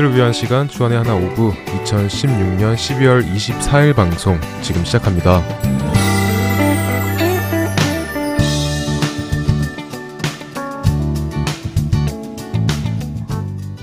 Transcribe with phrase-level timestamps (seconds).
[0.00, 1.52] 그대를 위한 시간 주안의 하나 오브
[1.84, 5.42] 2016년 12월 24일 방송 지금 시작합니다.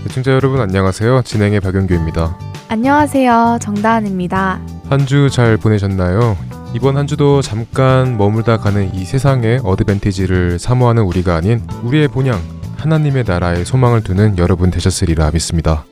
[0.08, 1.22] 시청자 여러분 안녕하세요.
[1.24, 2.38] 진행의 박영규입니다.
[2.70, 3.60] 안녕하세요.
[3.62, 4.60] 정다은입니다.
[4.90, 6.38] 한 주 잘 보내셨나요?
[6.74, 12.40] 이번 한 주도 잠깐 머물다 가는 이 세상의 advantage를 사모하는 우리가 아닌 우리의 본향
[12.78, 15.86] 하나님의 나라에 소망을 두는 여러분 되셨으리라 믿습니다.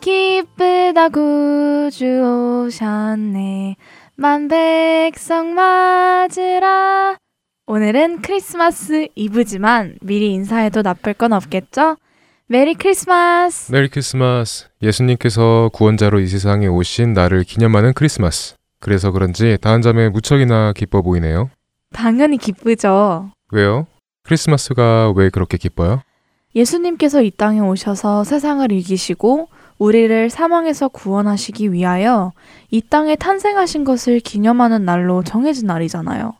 [0.00, 3.76] 기쁘다 구주 오셨네
[4.16, 7.16] 만백성 맞으라
[7.66, 11.96] 오늘은 크리스마스 이브지만 미리 인사해도 나쁠 건 없겠죠?
[12.48, 13.70] 메리 크리스마스!
[13.70, 14.66] 메리 크리스마스!
[14.82, 18.56] 예수님께서 구원자로 이 세상에 오신 날을 기념하는 크리스마스.
[18.80, 21.48] 그래서 그런지 다은 자매 무척이나 기뻐 보이네요.
[21.92, 23.30] 당연히 기쁘죠.
[23.52, 23.86] 왜요?
[24.22, 26.02] 크리스마스가 왜 그렇게 기뻐요?
[26.54, 32.32] 예수님께서 이 땅에 오셔서 세상을 이기시고 우리를 사망에서 구원하시기 위하여
[32.70, 36.34] 이 땅에 탄생하신 것을 기념하는 날로 정해진 날이잖아요.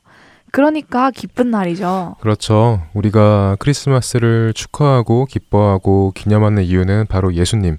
[0.52, 2.16] 그러니까 기쁜 날이죠.
[2.20, 2.82] 그렇죠.
[2.92, 7.76] 우리가 크리스마스를 축하하고 기뻐하고 기념하는 이유는 바로 예수님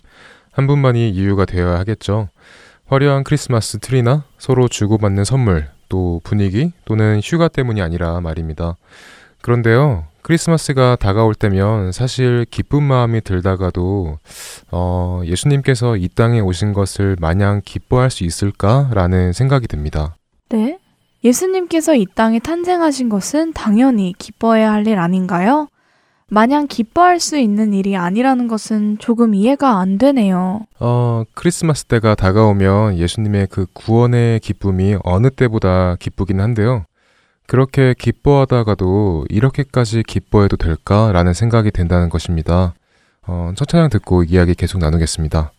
[0.52, 2.29] 한 분만이 이유가 되어야 하겠죠.
[2.88, 8.77] 화려한 크리스마스 트리나 서로 주고받는 선물, 또 분위기 또는 휴가 때문이 아니라 말입니다.
[9.42, 14.17] 그런데요, 크리스마스가 다가올 때면 사실 기쁜 마음이 들다가도
[14.72, 20.16] 어, 예수님께서 이 땅에 오신 것을 마냥 기뻐할 수 있을까라는 생각이 듭니다.
[20.50, 20.78] 네?
[21.23, 25.67] 예수님께서 이 땅에 탄생하신 것은 당연히 기뻐해야 할 일 아닌가요?
[26.34, 30.62] 마냥 기뻐할 수 있는 일이 아니라는 것은 조금 이해가 안 되네요.
[30.80, 36.86] 어, 크리스마스 때가 다가오면 예수님의 그 구원의 기쁨이 어느 때보다 기쁘긴 한데요.
[37.47, 42.74] 그렇게 기뻐하다가도 이렇게까지 기뻐해도 될까라는 생각이 든다는 것입니다.
[43.28, 45.52] 어, 첫 찬양 듣고 이야기 계속 나누겠습니다.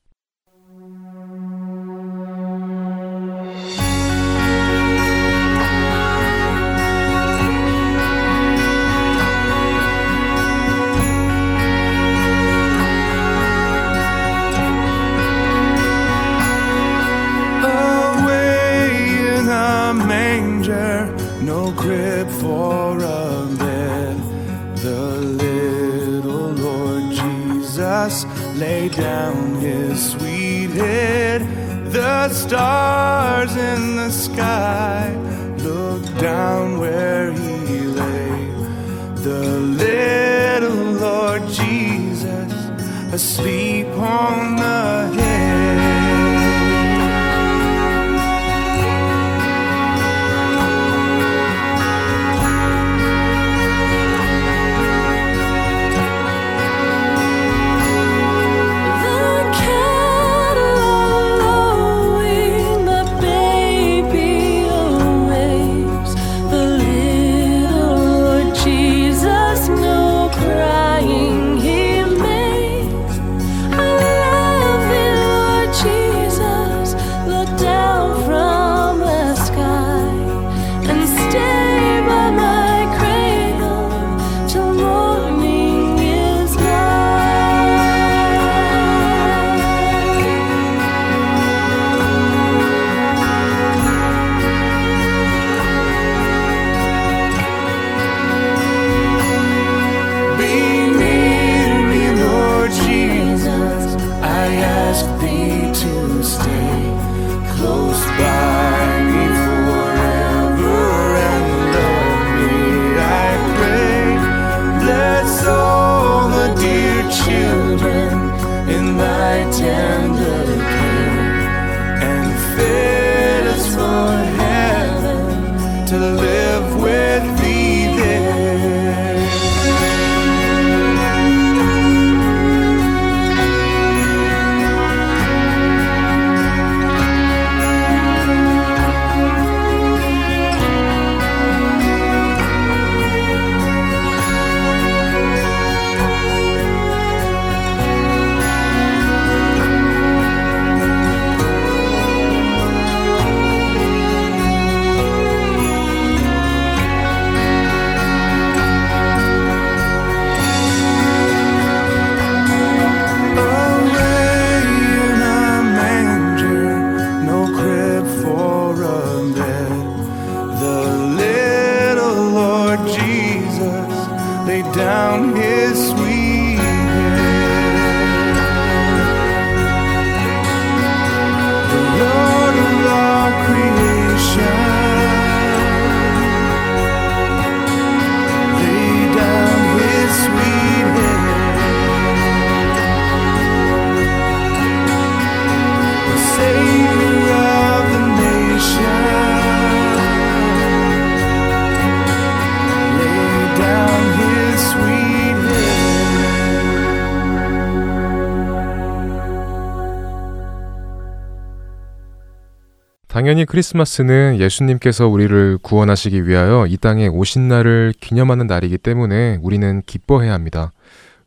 [213.22, 220.32] 당연히 크리스마스는 예수님께서 우리를 구원하시기 위하여 이 땅에 오신 날을 기념하는 날이기 때문에 우리는 기뻐해야
[220.32, 220.72] 합니다.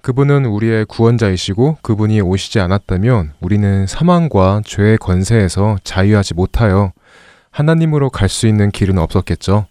[0.02, 6.92] 그분은 우리의 구원자이시고 그분이 오시지 않았다면 우리는 사망과 죄의 권세에서 자유하지 못하여
[7.52, 9.66] 하나님으로 갈 수 있는 길은 없었겠죠.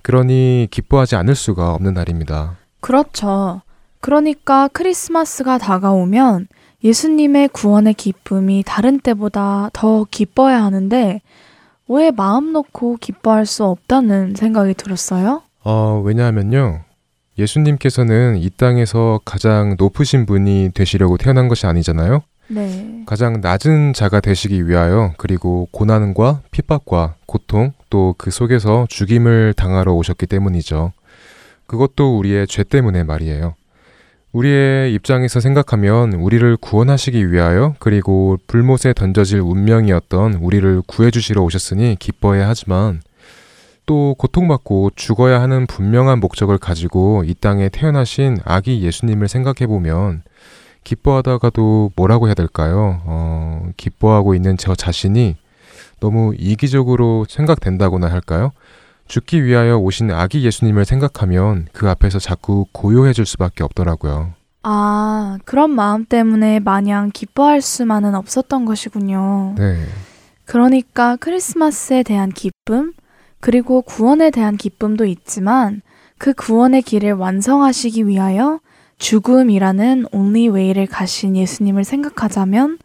[0.00, 2.56] 그러니 기뻐하지 않을 수가 없는 날입니다.
[2.80, 3.60] 그렇죠.
[4.00, 6.48] 그러니까 크리스마스가 다가오면
[6.82, 11.20] 예수님의 구원의 기쁨이 다른 때보다 더 기뻐야 하는데
[11.88, 15.42] 왜 마음 놓고 기뻐할 수 없다는 생각이 들었어요?
[15.64, 16.80] 어, 왜냐하면요.
[17.38, 22.22] 예수님께서는 이 땅에서 가장 높으신 분이 되시려고 태어난 것이 아니잖아요.
[22.48, 23.02] 네.
[23.06, 30.26] 가장 낮은 자가 되시기 위하여 그리고 고난과 핍박과 고통 또 그 속에서 죽임을 당하러 오셨기
[30.26, 30.92] 때문이죠.
[31.66, 33.54] 그것도 우리의 죄 때문에 말이에요.
[34.36, 43.00] 우리의 입장에서 생각하면 우리를 구원하시기 위하여 그리고 불못에 던져질 운명이었던 우리를 구해주시러 오셨으니 기뻐해야 하지만
[43.86, 50.22] 또 고통받고 죽어야 하는 분명한 목적을 가지고 이 땅에 태어나신 아기 예수님을 생각해 보면
[50.84, 53.00] 기뻐하다가도 뭐라고 해야 될까요?
[53.04, 55.36] 어, 기뻐하고 있는 저 자신이
[55.98, 58.52] 너무 이기적으로 생각된다고나 할까요?
[59.06, 64.32] 죽기 위하여 오신 아기 예수님을 생각하면 그 앞에서 자꾸 고요해질 수밖에 없더라고요.
[64.62, 69.54] 아, 그런 마음 때문에 마냥 기뻐할 수만은 없었던 것이군요.
[69.56, 69.76] 네.
[70.44, 72.92] 그러니까 크리스마스에 대한 기쁨,
[73.40, 75.82] 그리고 구원에 대한 기쁨도 있지만
[76.18, 78.60] 그 구원의 길을 완성하시기 위하여
[78.98, 82.78] 죽음이라는 only way를 가신 예수님을 생각하자면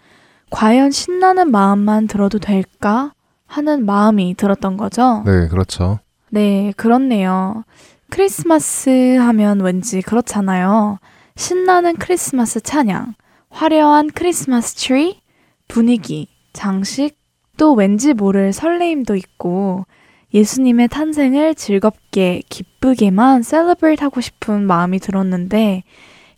[0.49, 3.13] 과연 신나는 마음만 들어도 될까
[3.47, 5.23] 하는 마음이 들었던 거죠.
[5.25, 5.99] 네, 그렇죠.
[6.33, 7.65] 네, 그렇네요.
[8.09, 10.97] 크리스마스 하면 왠지 그렇잖아요.
[11.35, 13.15] 신나는 크리스마스 찬양,
[13.49, 15.19] 화려한 크리스마스 트리,
[15.67, 17.17] 분위기, 장식,
[17.57, 19.85] 또 왠지 모를 설레임도 있고
[20.33, 25.83] 예수님의 탄생을 즐겁게 기쁘게만 celebrate 하고 싶은 마음이 들었는데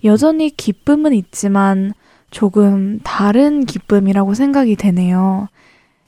[0.06, 1.94] 여전히 기쁨은 있지만
[2.31, 5.50] 조금 다른 기쁨이라고 생각이 되네요.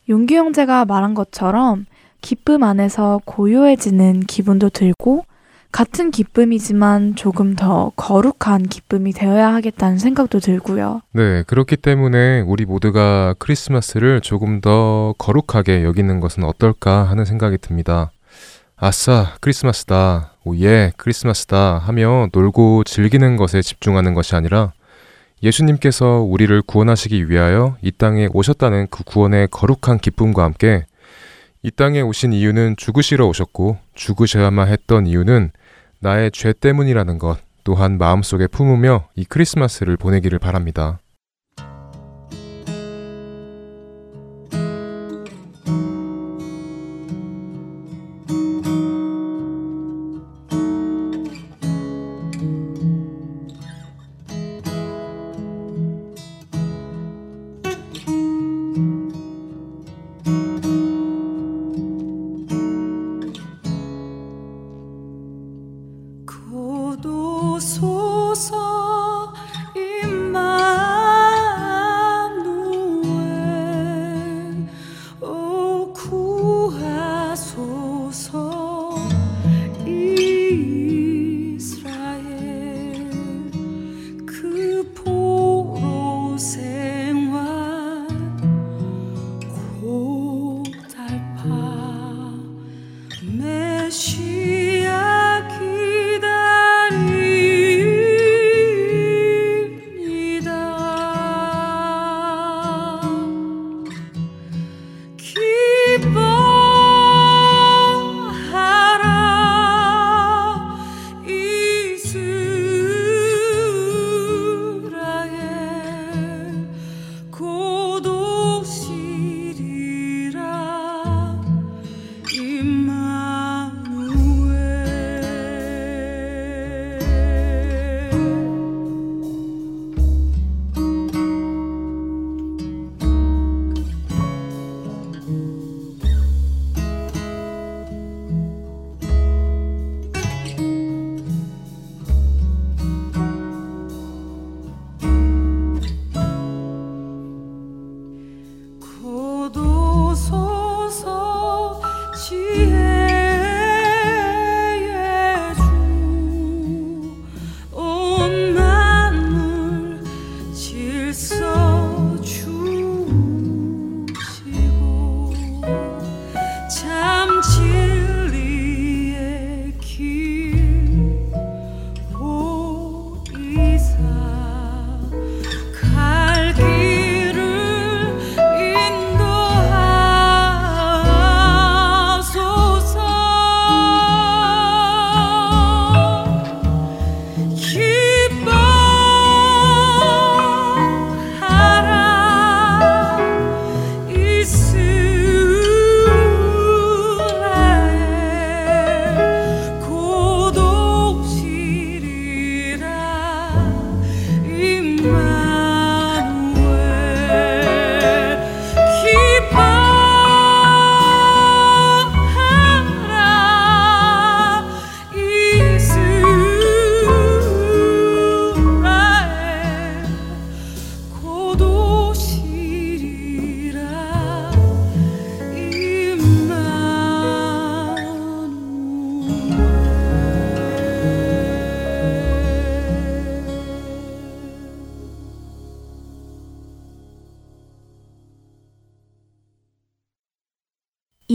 [0.09, 1.85] 영규 형제가 말한 것처럼
[2.25, 5.25] 기쁨 안에서 고요해지는 기분도 들고
[5.71, 11.01] 같은 기쁨이지만 조금 더 거룩한 기쁨이 되어야 하겠다는 생각도 들고요.
[11.11, 18.09] 네, 그렇기 때문에 우리 모두가 크리스마스를 조금 더 거룩하게 여기는 것은 어떨까 하는 생각이 듭니다.
[18.75, 20.33] 아싸, 크리스마스다.
[20.45, 21.77] 오예, 크리스마스다.
[21.77, 24.73] 하며 놀고 즐기는 것에 집중하는 것이 아니라
[25.43, 30.85] 예수님께서 우리를 구원하시기 위하여 이 땅에 오셨다는 그 구원의 거룩한 기쁨과 함께
[31.65, 35.49] 이 땅에 오신 이유는 죽으시러 오셨고 죽으셔야만 했던 이유는
[35.97, 40.99] 나의 죄 때문이라는 것 또한 마음속에 품으며 이 크리스마스를 보내기를 바랍니다.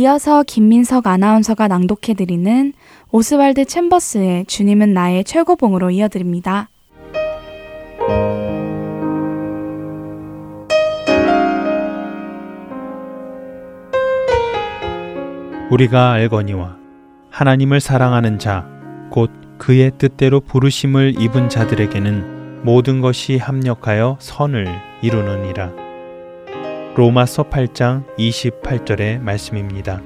[0.00, 2.72] 이어서 김민석 아나운서가 낭독해드리는
[3.12, 6.70] 오스왈드 챔버스의 주님은 나의 최고봉으로 이어드립니다.
[15.70, 16.78] 우리가 알거니와
[17.28, 18.66] 하나님을 사랑하는 자,
[19.10, 24.66] 곧 그의 뜻대로 부르심을 입은 자들에게는 모든 것이 합력하여 선을
[25.02, 25.89] 이루느니라.
[26.96, 30.00] 로마서 8장 28절의 말씀입니다.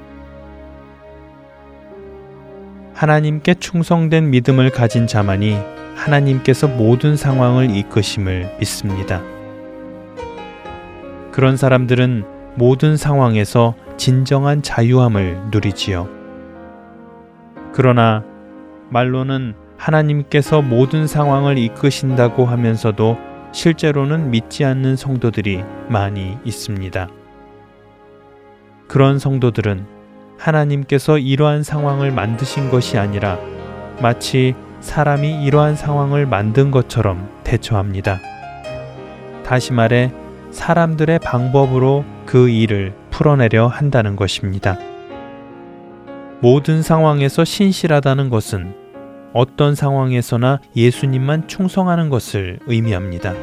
[2.93, 5.57] 하나님께 충성된 믿음을 가진 자만이
[5.95, 9.23] 하나님께서 모든 상황을 이끄심을 믿습니다.
[11.31, 12.23] 그런 사람들은
[12.53, 16.07] 모든 상황에서 진정한 자유함을 누리지요.
[17.73, 18.23] 그러나
[18.89, 27.07] 말로는 하나님께서 모든 상황을 이끄신다고 하면서도 실제로는 믿지 않는 성도들이 많이 있습니다.
[28.89, 29.85] 그런 성도들은
[30.37, 33.39] 하나님께서 이러한 상황을 만드신 것이 아니라
[34.01, 38.19] 마치 사람이 이러한 상황을 만든 것처럼 대처합니다.
[39.45, 40.11] 다시 말해
[40.51, 44.77] 사람들의 방법으로 그 일을 풀어내려 한다는 것입니다.
[46.41, 48.84] 모든 상황에서 신실하다는 것은
[49.35, 53.33] 어떤 상황에서나 예수님만 충성하는 것을 의미합니다.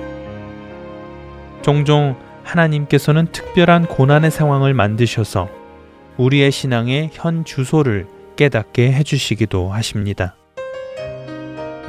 [1.61, 5.51] 종종 하나님께서는 특별한 고난의 상황을 만드셔서
[6.17, 8.07] 우리의 신앙의 현 주소를
[8.37, 10.35] 깨닫게 해주시기도 하십니다.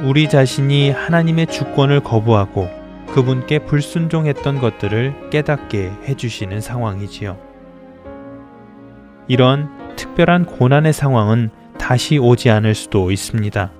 [0.02, 2.68] 우리 자신이 하나님의 주권을 거부하고
[3.14, 7.38] 그분께 불순종했던 것들을 깨닫게 해주시는 상황이지요.
[9.28, 13.72] 이런 특별한 고난의 상황은 다시 오지 않을 수도 있습니다.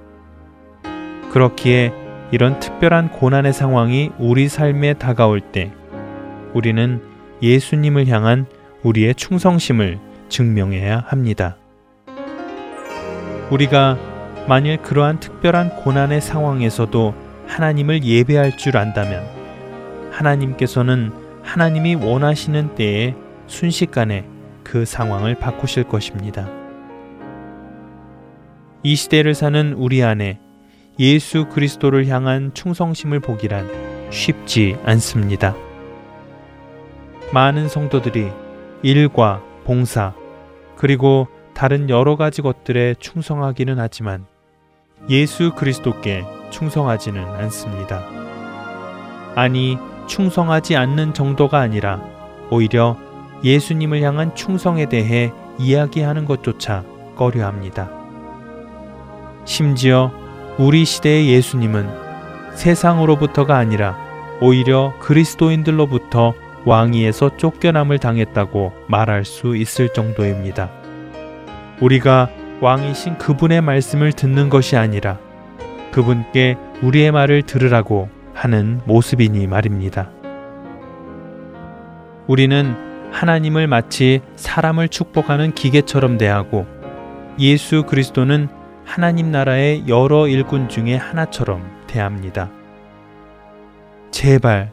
[1.34, 1.92] 그렇기에
[2.30, 5.72] 이런 특별한 고난의 상황이 우리 삶에 다가올 때
[6.52, 7.02] 우리는
[7.42, 8.46] 예수님을 향한
[8.84, 9.98] 우리의 충성심을
[10.28, 11.56] 증명해야 합니다.
[13.50, 13.98] 우리가
[14.46, 17.14] 만일 그러한 특별한 고난의 상황에서도
[17.48, 19.24] 하나님을 예배할 줄 안다면
[20.12, 21.10] 하나님께서는
[21.42, 23.16] 하나님이 원하시는 때에
[23.48, 24.24] 순식간에
[24.62, 26.48] 그 상황을 바꾸실 것입니다.
[28.84, 30.43] 이 시대를 사는 우리 안에
[30.98, 33.68] 예수 그리스도를 향한 충성심을 보기란
[34.10, 35.56] 쉽지 않습니다.
[37.32, 38.30] 많은 성도들이
[38.82, 40.14] 일과 봉사,
[40.76, 44.26] 그리고 다른 여러 가지 것들에 충성하기는 하지만
[45.08, 48.04] 예수 그리스도께 충성하지는 않습니다.
[49.34, 52.00] 아니, 충성하지 않는 정도가 아니라
[52.50, 52.96] 오히려
[53.42, 56.84] 예수님을 향한 충성에 대해 이야기하는 것조차
[57.16, 57.90] 꺼려 합니다.
[59.44, 60.12] 심지어
[60.56, 61.88] 우리 시대의 예수님은
[62.54, 63.98] 세상으로부터가 아니라
[64.40, 66.32] 오히려 그리스도인들로부터
[66.64, 70.70] 왕위에서 쫓겨남을 당했다고 말할 수 있을 정도입니다.
[71.80, 72.30] 우리가
[72.60, 75.18] 왕이신 그분의 말씀을 듣는 것이 아니라
[75.90, 80.08] 그분께 우리의 말을 들으라고 하는 모습이니 말입니다.
[82.28, 82.76] 우리는
[83.10, 86.64] 하나님을 마치 사람을 축복하는 기계처럼 대하고
[87.40, 88.48] 예수 그리스도는
[88.84, 92.50] 하나님 나라의 여러 일꾼 중에 하나처럼 대합니다.
[94.10, 94.70] 제발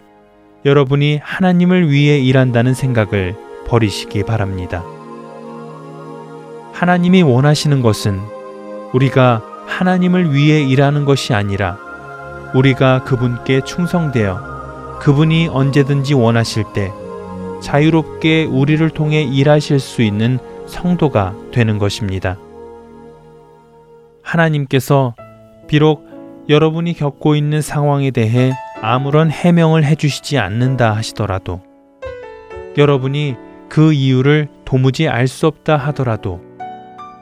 [0.65, 3.35] 여러분이 하나님을 위해 일한다는 생각을
[3.67, 4.83] 버리시기 바랍니다.
[6.73, 8.19] 하나님이 원하시는 것은
[8.93, 11.77] 우리가 하나님을 위해 일하는 것이 아니라
[12.53, 16.91] 우리가 그분께 충성되어 그분이 언제든지 원하실 때
[17.61, 20.37] 자유롭게 우리를 통해 일하실 수 있는
[20.67, 22.37] 성도가 되는 것입니다.
[24.31, 25.13] 하나님께서
[25.67, 26.07] 비록
[26.47, 31.61] 여러분이 겪고 있는 상황에 대해 아무런 해명을 해주시지 않는다 하시더라도
[32.77, 33.35] 여러분이
[33.69, 36.41] 그 이유를 도무지 알 수 없다 하더라도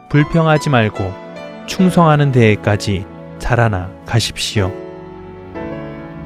[0.10, 1.14] 불평하지 말고
[1.66, 3.06] 충성하는 데에까지
[3.40, 4.72] 자라나 가십시오.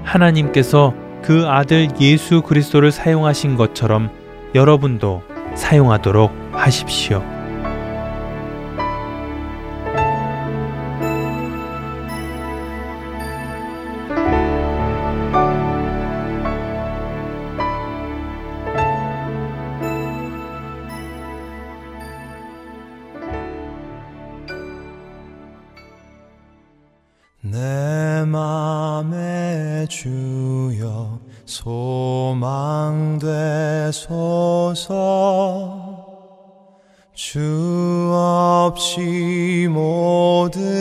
[0.04, 4.10] 하나님께서 그 아들 예수 그리스도를 사용하신 것처럼
[4.54, 5.24] 여러분도
[5.56, 7.24] 사용하도록 하십시오.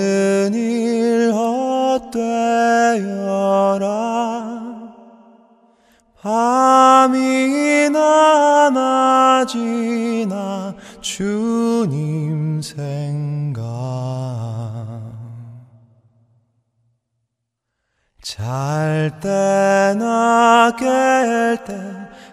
[0.03, 2.13] 모든 일 헛되어라.
[6.21, 13.63] 밤 밤이나 낮이나 주님 생각.
[18.23, 21.75] 잘 때나 깰 때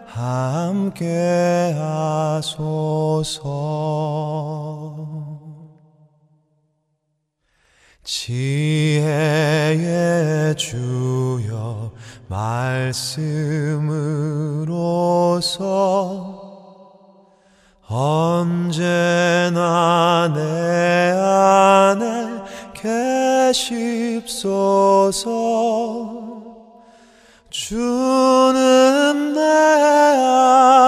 [0.06, 3.50] 함께 하소서
[8.12, 9.78] 지혜의
[10.56, 11.92] 주여
[12.28, 12.90] 말씀으로서
[17.88, 19.54] 언제나
[20.34, 22.42] 내 안에
[23.54, 24.50] 계십소서.
[27.52, 29.40] 주는 내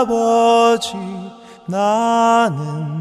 [0.02, 0.96] 아버지
[1.68, 3.01] 나는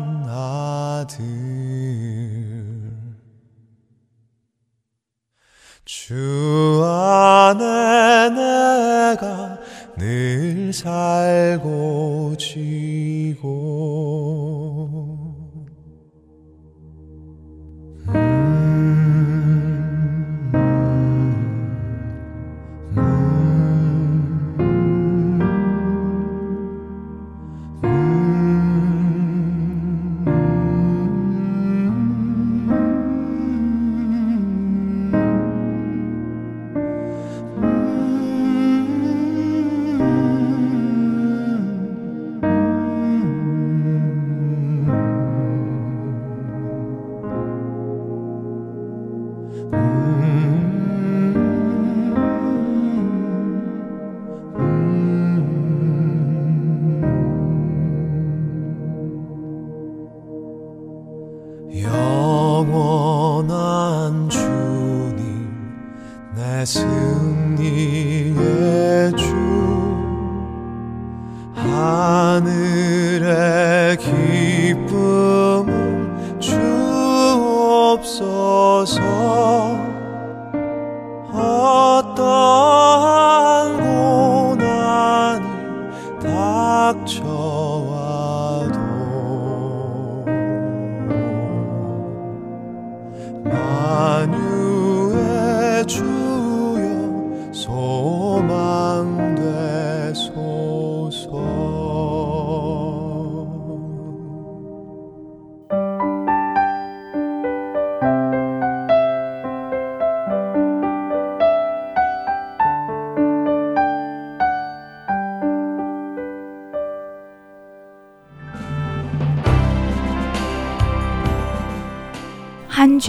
[6.10, 9.58] 주 안에 내가
[9.96, 14.49] 늘 살고 지고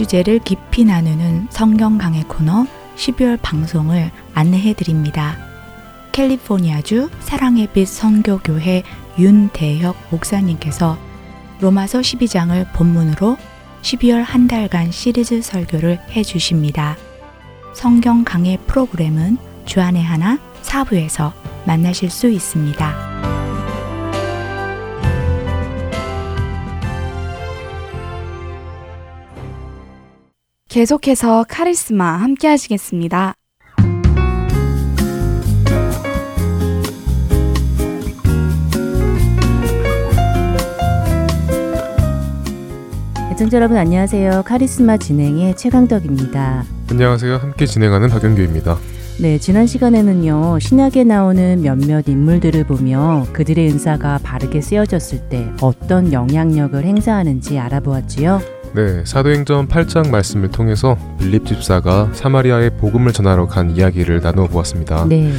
[0.02, 5.36] 주제를 깊이 나누는 성경 강의 코너 12월 방송을 안내해 드립니다.
[6.10, 8.82] 캘리포니아주 사랑의 빛 선교교회
[9.16, 10.98] 윤대혁 목사님께서
[11.60, 13.36] 로마서 12장을 본문으로
[13.82, 16.96] 12월 한 달간 시리즈 설교를 해 주십니다.
[17.72, 21.32] 성경 강의 프로그램은 주안의 하나 사부에서
[21.64, 23.11] 만나실 수 있습니다.
[30.72, 33.34] 계속해서 카리스마 함께 하시겠습니다.
[43.30, 44.44] 애청자 여러분 안녕하세요.
[44.46, 46.64] 카리스마 진행의 최강덕입니다.
[46.90, 47.36] 안녕하세요.
[47.36, 48.78] 함께 진행하는 박영규입니다.
[49.20, 50.58] 네, 지난 시간에는요.
[50.58, 58.61] 신약에 나오는 몇몇 인물들을 보며 그들의 은사가 바르게 쓰여졌을 때 어떤 영향력을 행사하는지 알아보았지요.
[58.74, 65.04] 네, 사도행전 8장 말씀을 통해서 빌립 집사가 사마리아에 복음을 전하러 간 이야기를 나누어 보았습니다.
[65.10, 65.30] 네.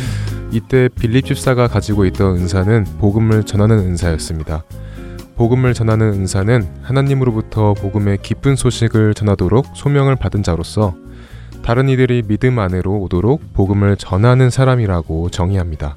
[0.52, 4.64] 이때 빌립 집사가 가지고 있던 은사는 복음을 전하는 은사였습니다.
[5.36, 10.94] 복음을 전하는 은사는 하나님으로부터 복음의 기쁜 소식을 전하도록 소명을 받은 자로서
[11.64, 15.96] 다른 이들이 믿음 안으로 오도록 복음을 전하는 사람이라고 정의합니다.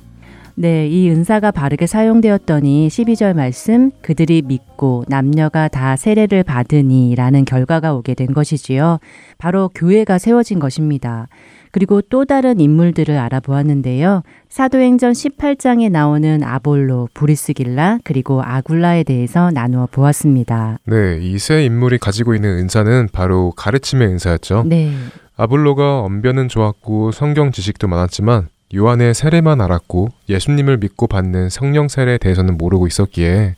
[0.58, 8.14] 네, 이 은사가 바르게 사용되었더니 12절 말씀 그들이 믿고 남녀가 다 세례를 받으니라는 결과가 오게
[8.14, 8.98] 된 것이지요.
[9.36, 11.28] 바로 교회가 세워진 것입니다.
[11.72, 14.22] 그리고 또 다른 인물들을 알아보았는데요.
[14.48, 20.78] 사도행전 18장에 나오는 아볼로, 브리스길라, 그리고 아굴라에 대해서 나누어 보았습니다.
[20.86, 24.64] 네, 이 세 인물이 가지고 있는 은사는 바로 가르침의 은사였죠.
[24.66, 24.90] 네.
[25.36, 32.56] 아볼로가 언변은 좋았고 성경 지식도 많았지만 요한의 세례만 알았고 예수님을 믿고 받는 성령 세례에 대해서는
[32.56, 33.54] 모르고 있었기에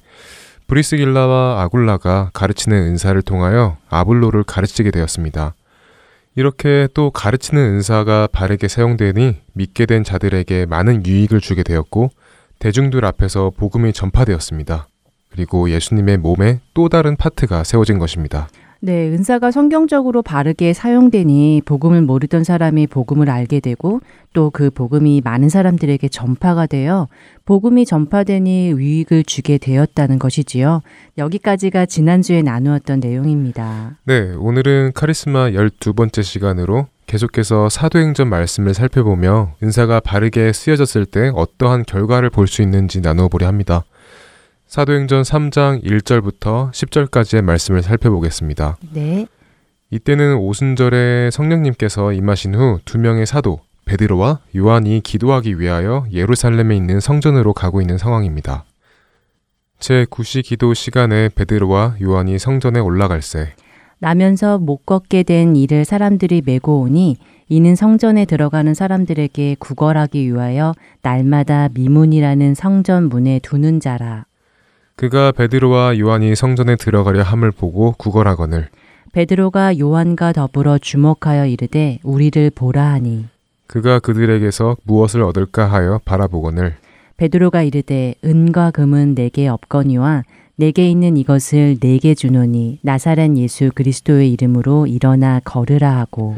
[0.67, 5.55] 브리스길라와 아굴라가 가르치는 은사를 통하여 아볼로를 가르치게 되었습니다.
[6.35, 12.11] 이렇게 또 가르치는 은사가 바르게 사용되니 믿게 된 자들에게 많은 유익을 주게 되었고
[12.59, 14.89] 대중들 앞에서 복음이 전파되었습니다.
[15.31, 18.49] 그리고 예수님의 몸에 또 다른 파트가 세워진 것입니다.
[18.81, 24.01] 네, 은사가 성경적으로 바르게 사용되니 복음을 모르던 사람이 복음을 알게 되고
[24.33, 27.09] 또 그 복음이 많은 사람들에게 전파가 되어
[27.45, 30.83] 복음이 전파되니 유익을 주게 되었다는 것이지요.
[31.17, 33.97] 여기까지가 지난주에 나누었던 내용입니다.
[34.05, 42.31] 네, 오늘은 카리스마 12번째 시간으로 계속해서 사도행전 말씀을 살펴보며 은사가 바르게 쓰여졌을 때 어떠한 결과를
[42.31, 43.83] 볼 수 있는지 나누어 보려 합니다.
[44.69, 48.77] 사도행전 3장 1절부터 10절까지의 말씀을 살펴보겠습니다.
[48.93, 49.27] 네.
[49.91, 57.55] 이때는 오순절에 성령님께서 임하신 후 두 명의 사도 베드로와 요한이 기도하기 위하여 예루살렘에 있는 성전으로
[57.55, 58.65] 가고 있는 상황입니다.
[59.79, 63.55] 제 9시 기도 시간에 베드로와 요한이 성전에 올라갈새
[64.01, 67.17] 나면서 못 걷게 된 이를 사람들이 메고 오니
[67.49, 74.28] 이는 성전에 들어가는 사람들에게 구걸하기 위하여 날마다 미문이라는 성전 문에 두는 자라.
[74.99, 78.69] 그가 베드로와 요한이 성전에 들어가려 함을 보고 구걸하거늘
[79.13, 83.27] 베드로가 요한과 더불어 주목하여 이르되 우리를 보라 하니.
[83.69, 86.75] 그가 그들에게서 무엇을 얻을까 하여 바라보거늘
[87.17, 90.25] 베드로가 이르되 은과 금은 내게 없거니와
[90.57, 96.35] 내게 있는 이것을 내게 주노니 나사렛 예수 그리스도의 이름으로 일어나 걸으라 하고.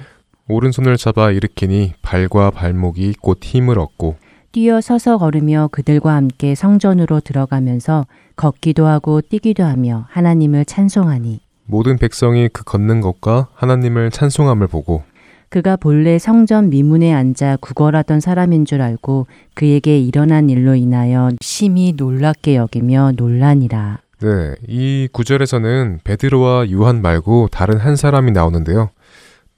[0.49, 4.17] 오른손을 잡아 일으키니 발과 발목이 곧 힘을 얻고
[4.53, 8.07] 뛰어 서서 걸으며 그들과 함께 성전으로 들어가면서
[8.41, 15.03] 걷기도 하고 뛰기도 하며 하나님을 찬송하니 모든 백성이 그 걷는 것과 하나님을 찬송함을 보고
[15.51, 22.57] 그가 본래 성전 미문에 앉아 구걸하던 사람인 줄 알고 그에게 일어난 일로 인하여 심히 놀랍게
[22.57, 23.99] 여기며 놀라니라.
[24.23, 28.89] 네, 이 구절에서는 베드로와 요한 말고 다른 한 사람이 나오는데요.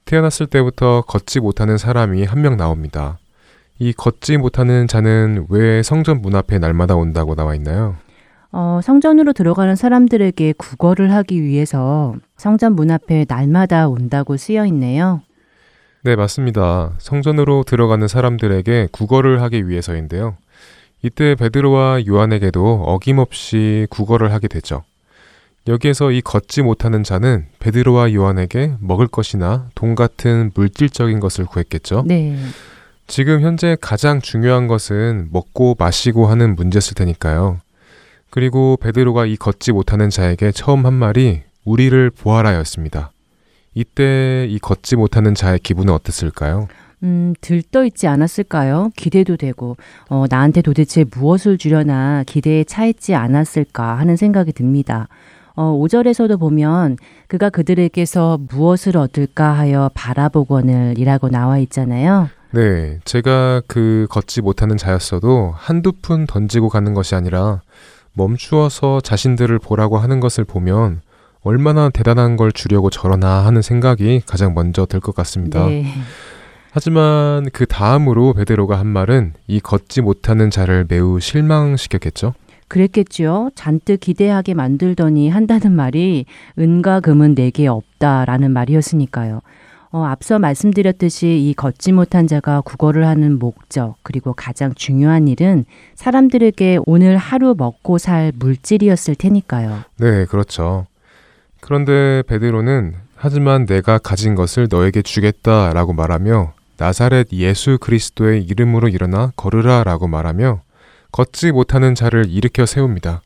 [0.05, 3.17] 태어났을 때부터 걷지 못하는 사람이 한 명 나옵니다.
[3.79, 7.95] 이 걷지 못하는 자는 왜 성전 문 앞에 날마다 온다고 나와 있나요?
[8.53, 15.21] 어, 성전으로 들어가는 사람들에게 구걸을 하기 위해서 성전 문 앞에 날마다 온다고 쓰여 있네요.
[16.03, 16.93] 네, 맞습니다.
[16.99, 20.37] 성전으로 들어가는 사람들에게 구걸을 하기 위해서인데요.
[21.01, 24.83] 이때 베드로와 요한에게도 어김없이 구걸을 하게 되죠.
[25.67, 32.03] 여기에서 이 걷지 못하는 자는 베드로와 요한에게 먹을 것이나 돈 같은 물질적인 것을 구했겠죠.
[32.05, 32.37] 네.
[33.07, 37.62] 지금 현재 가장 중요한 것은 먹고 마시고 하는 문제였을 테니까요.
[38.33, 43.11] 그리고 베드로가 이 걷지 못하는 자에게 처음 한 말이 우리를 보아라였습니다.
[43.75, 46.67] 이때 이 걷지 못하는 자의 기분은 어땠을까요?
[47.03, 48.89] 음, 들떠 있지 않았을까요?
[48.95, 49.77] 기대도 되고,
[50.09, 55.09] 어, 나한테 도대체 무엇을 주려나 기대에 차있지 않았을까 하는 생각이 듭니다.
[55.53, 62.29] 어, 5절에서도 보면 그가 그들에게서 무엇을 얻을까 하여 바라보거늘 이라고 나와 있잖아요.
[62.49, 67.61] 네, 제가 그 걷지 못하는 자였어도 한두 푼 던지고 가는 것이 아니라
[68.13, 71.01] 멈추어서 자신들을 보라고 하는 것을 보면
[71.41, 75.65] 얼마나 대단한 걸 주려고 저러나 하는 생각이 가장 먼저 들 것 같습니다.
[75.65, 75.85] 네.
[76.71, 82.33] 하지만 그 다음으로 베드로가 한 말은 이 걷지 못하는 자를 매우 실망시켰겠죠.
[82.67, 83.51] 그랬겠지요.
[83.53, 86.25] 잔뜩 기대하게 만들더니 한다는 말이
[86.57, 89.41] 은과 금은 내게 없다라는 말이었으니까요.
[89.93, 96.79] 어, 앞서 말씀드렸듯이 이 걷지 못한 자가 구걸을 하는 목적, 그리고 가장 중요한 일은 사람들에게
[96.87, 99.83] 오늘 하루 먹고 살 물질이었을 테니까요.
[99.99, 100.87] 네, 그렇죠.
[101.61, 110.07] 그런데 베드로는 하지만 내가 가진 것을 너에게 주겠다라고 말하며 나사렛 예수 그리스도의 이름으로 일어나 걸으라라고
[110.07, 110.61] 말하며
[111.11, 113.21] 걷지 못하는 자를 일으켜 세웁니다.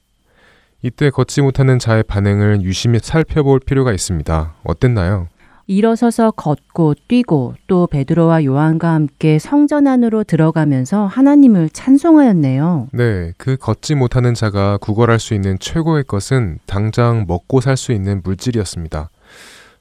[0.81, 4.55] 이때 걷지 못하는 자의 반응을 유심히 살펴볼 필요가 있습니다.
[4.65, 5.29] 어땠나요?
[5.67, 12.87] 일어서서 걷고 뛰고 또 베드로와 요한과 함께 성전 안으로 들어가면서 하나님을 찬송하였네요.
[12.93, 18.21] 네, 그 걷지 못하는 자가 구걸할 수 있는 최고의 것은 당장 먹고 살 수 있는
[18.23, 19.09] 물질이었습니다.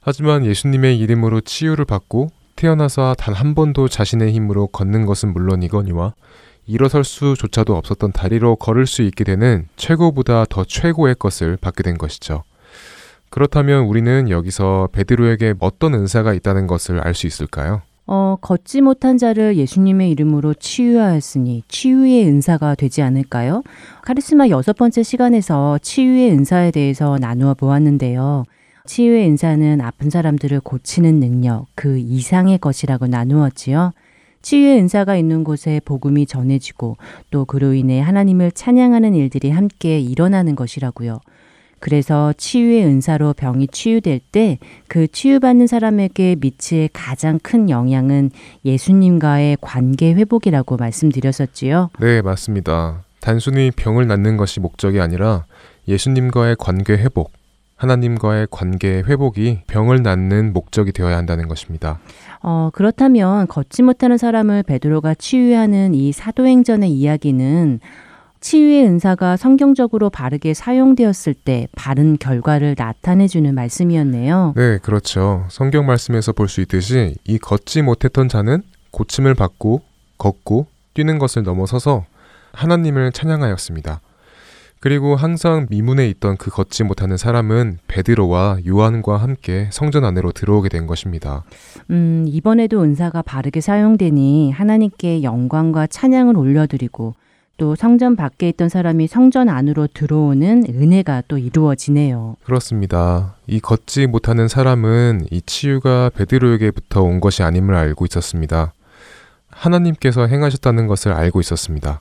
[0.01, 6.15] 하지만 예수님의 이름으로 치유를 받고 태어나서 단 한 번도 자신의 힘으로 걷는 것은 물론이거니와
[6.67, 12.43] 일어설 수조차도 없었던 다리로 걸을 수 있게 되는 최고보다 더 최고의 것을 받게 된 것이죠.
[13.37, 17.83] 그렇다면 우리는 여기서 베드로에게 어떤 은사가 있다는 것을 알 수 있을까요?
[18.07, 23.63] 어, 걷지 못한 자를 예수님의 이름으로 치유하였으니 치유의 은사가 되지 않을까요?
[24.01, 28.45] 카리스마 여섯 번째 시간에서 치유의 은사에 대해서 나누어 보았는데요.
[28.87, 33.93] 치유의 은사는 아픈 사람들을 고치는 능력, 그 이상의 것이라고 나누었지요.
[34.41, 36.97] 치유의 은사가 있는 곳에 복음이 전해지고
[37.31, 41.21] 또 그로 인해 하나님을 찬양하는 일들이 함께 일어나는 것이라고요.
[41.79, 44.59] 그래서 치유의 은사로 병이 치유될 때
[44.89, 48.31] 그 치유받는 사람에게 미칠 가장 큰 영향은
[48.65, 51.91] 예수님과의 관계 회복이라고 말씀드렸었지요.
[52.01, 53.05] 네, 맞습니다.
[53.21, 55.45] 단순히 병을 낫는 것이 목적이 아니라
[55.89, 57.33] 예수님과의 관계 회복,
[57.77, 61.99] 하나님과의 관계 회복이 병을 낫는 목적이 되어야 한다는 것입니다.
[62.43, 67.81] 어, 그렇다면 걷지 못하는 사람을 베드로가 치유하는 이 사도행전의 이야기는
[68.47, 74.53] 치유의 은사가 성경적으로 바르게 사용되었을 때 바른 결과를 나타내주는 말씀이었네요.
[74.55, 75.45] 네, 그렇죠.
[75.49, 79.83] 성경 말씀에서 볼 수 있듯이 이 걷지 못했던 자는 고침을 받고
[80.19, 82.05] 걷고 뛰는 것을 넘어서서
[82.53, 84.01] 하나님을 찬양하였습니다.
[84.79, 90.87] 그리고 항상 미문에 있던 그 걷지 못하는 사람은 베드로와 요한과 함께 성전 안으로 들어오게 된
[90.87, 91.43] 것입니다.
[91.91, 97.15] 음, 이번에도 은사가 바르게 사용되니 하나님께 영광과 찬양을 올려드리고
[97.57, 102.37] 또 성전 밖에 있던 사람이 성전 안으로 들어오는 은혜가 또 이루어지네요.
[102.45, 103.37] 그렇습니다.
[103.47, 108.73] 이 걷지 못하는 사람은 이 치유가 베드로에게부터 온 것이 아님을 알고 있었습니다.
[109.49, 112.01] 하나님께서 행하셨다는 것을 알고 있었습니다.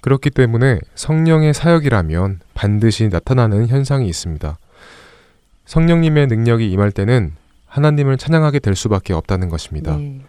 [0.00, 4.58] 그렇기 때문에 성령의 사역이라면 반드시 나타나는 현상이 있습니다.
[5.64, 7.32] 성령님의 능력이 임할 때는
[7.66, 9.96] 하나님을 찬양하게 될 수밖에 없다는 것입니다.
[9.96, 10.20] 네.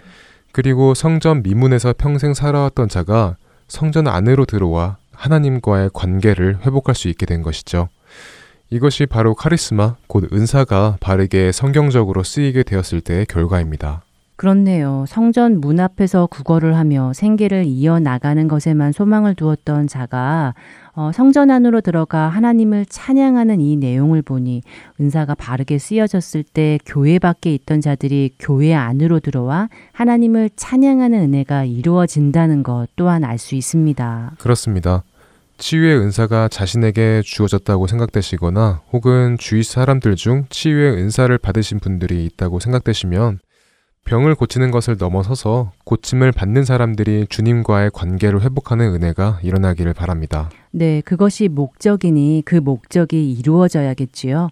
[0.51, 3.35] 그리고 성전 미문에서 평생 살아왔던 자가
[3.67, 7.89] 성전 안으로 들어와 하나님과의 관계를 회복할 수 있게 된 것이죠.
[8.69, 14.04] 이것이 바로 카리스마, 곧 은사가 바르게 성경적으로 쓰이게 되었을 때의 결과입니다.
[14.35, 15.05] 그렇네요.
[15.07, 20.53] 성전 문 앞에서 구걸을 하며 생계를 이어나가는 것에만 소망을 두었던 자가
[20.93, 24.61] 어, 성전 안으로 들어가 하나님을 찬양하는 이 내용을 보니
[24.99, 32.63] 은사가 바르게 쓰여졌을 때 교회 밖에 있던 자들이 교회 안으로 들어와 하나님을 찬양하는 은혜가 이루어진다는
[32.63, 34.35] 것 또한 알 수 있습니다.
[34.39, 35.03] 그렇습니다.
[35.57, 43.39] 치유의 은사가 자신에게 주어졌다고 생각되시거나 혹은 주위 사람들 중 치유의 은사를 받으신 분들이 있다고 생각되시면
[44.05, 50.49] 병을 고치는 것을 넘어서서 고침을 받는 사람들이 주님과의 관계를 회복하는 은혜가 일어나기를 바랍니다.
[50.71, 54.49] 네, 그것이 목적이니 그 목적이 이루어져야겠지요.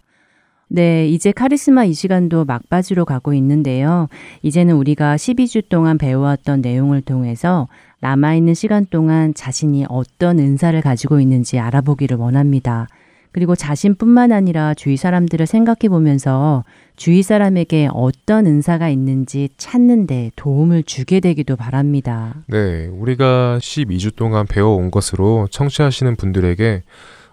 [0.69, 4.07] 네, 이제 카리스마 이 시간도 막바지로 가고 있는데요.
[4.41, 7.67] 이제는 우리가 12주 동안 배워왔던 내용을 통해서
[7.99, 12.87] 남아있는 시간 동안 자신이 어떤 은사를 가지고 있는지 알아보기를 원합니다.
[13.33, 16.63] 그리고 자신뿐만 아니라 주위 사람들을 생각해 보면서
[16.95, 22.35] 주위 사람에게 어떤 은사가 있는지 찾는데 도움을 주게 되기도 바랍니다.
[22.47, 26.83] 네, 우리가 12주 동안 배워온 것으로 청취하시는 분들에게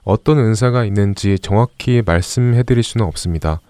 [0.03, 3.61] 어떤 은사가 있는지 정확히 말씀해 드릴 수는 없습니다.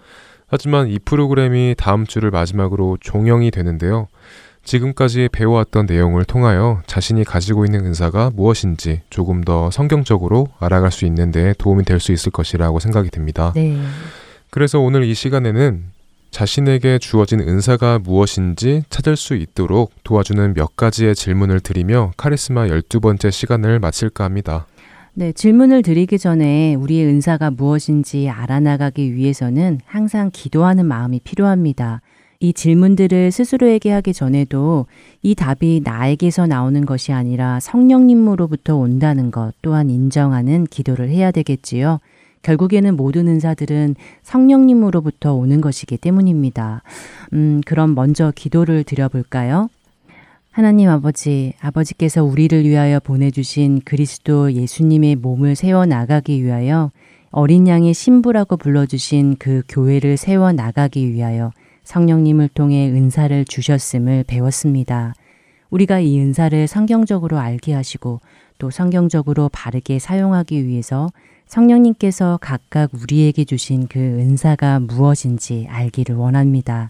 [0.47, 4.07] 하지만 이 프로그램이 다음 주를 마지막으로 종영이 되는데요.
[4.63, 11.53] 지금까지 배워왔던 내용을 통하여 자신이 가지고 있는 은사가 무엇인지 조금 더 성경적으로 알아갈 수 있는데
[11.57, 13.51] 도움이 될 수 있을 것이라고 생각이 듭니다.
[13.55, 13.77] 네.
[14.49, 15.83] 그래서 오늘 이 시간에는
[16.31, 23.79] 자신에게 주어진 은사가 무엇인지 찾을 수 있도록 도와주는 몇 가지의 질문을 드리며 카리스마 12번째 시간을
[23.79, 24.65] 마칠까 합니다.
[25.13, 32.01] 네, 질문을 드리기 전에 우리의 은사가 무엇인지 알아나가기 위해서는 항상 기도하는 마음이 필요합니다.
[32.41, 34.87] 이 질문들을 스스로에게 하기 전에도
[35.21, 41.99] 이 답이 나에게서 나오는 것이 아니라 성령님으로부터 온다는 것 또한 인정하는 기도를 해야 되겠지요.
[42.41, 46.81] 결국에는 모든 은사들은 성령님으로부터 오는 것이기 때문입니다.
[47.33, 49.69] 음, 그럼 먼저 기도를 드려볼까요?
[50.49, 56.89] 하나님 아버지, 아버지께서 우리를 위하여 보내주신 그리스도 예수님의 몸을 세워나가기 위하여
[57.29, 61.51] 어린 양의 신부라고 불러주신 그 교회를 세워나가기 위하여
[61.83, 65.13] 성령님을 통해 은사를 주셨음을 배웠습니다.
[65.69, 68.19] 우리가 이 은사를 성경적으로 알게 하시고
[68.57, 71.09] 또 성경적으로 바르게 사용하기 위해서
[71.47, 76.89] 성령님께서 각각 우리에게 주신 그 은사가 무엇인지 알기를 원합니다.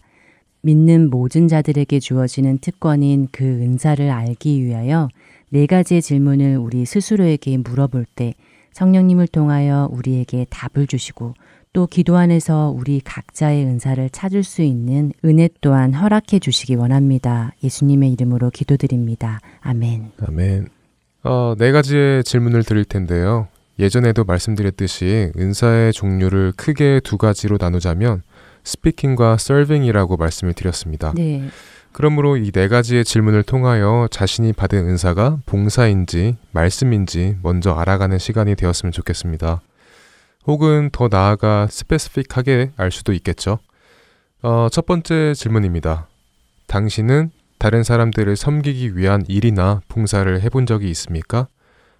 [0.61, 5.07] 믿는 모든 자들에게 주어지는 특권인 그 은사를 알기 위하여
[5.49, 8.33] 네 가지의 질문을 우리 스스로에게 물어볼 때
[8.73, 11.33] 성령님을 통하여 우리에게 답을 주시고
[11.73, 17.53] 또 기도 안에서 우리 각자의 은사를 찾을 수 있는 은혜 또한 허락해 주시기 원합니다.
[17.63, 19.39] 예수님의 이름으로 기도드립니다.
[19.61, 20.11] 아멘.
[20.27, 20.67] 아멘.
[21.23, 23.47] 어, 네 가지의 질문을 드릴 텐데요.
[23.79, 28.21] 예전에도 말씀드렸듯이 은사의 종류를 크게 두 가지로 나누자면
[28.65, 31.13] 스피킹과 서빙이라고 말씀을 드렸습니다.
[31.15, 31.47] 네.
[31.93, 38.91] 그러므로 이 네 가지의 질문을 통하여 자신이 받은 은사가 봉사인지 말씀인지 먼저 알아가는 시간이 되었으면
[38.91, 39.61] 좋겠습니다.
[40.47, 43.59] 혹은 더 나아가 스페시픽하게 알 수도 있겠죠.
[44.41, 46.07] 어, 첫 번째 질문입니다.
[46.67, 51.47] 당신은 다른 사람들을 섬기기 위한 일이나 봉사를 해본 적이 있습니까?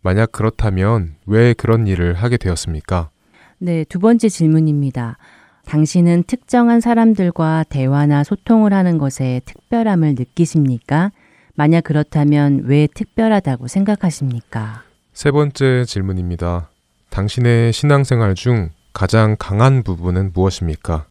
[0.01, 3.11] 만약 그렇다면 왜 그런 일을 하게 되었습니까?
[3.59, 5.17] 네, 두 번째 질문입니다.
[5.65, 11.11] 당신은 특정한 사람들과 대화나 소통을 하는 것에 특별함을 느끼십니까?
[11.53, 14.81] 만약 그렇다면 왜 특별하다고 생각하십니까?
[15.13, 16.70] 세 번째 질문입니다.
[17.11, 21.05] 당신의 신앙생활 중 가장 강한 부분은 무엇입니까?